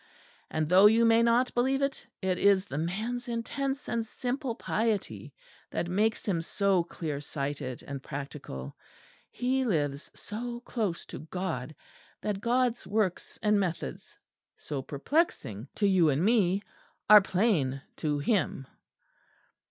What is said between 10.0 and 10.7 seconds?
so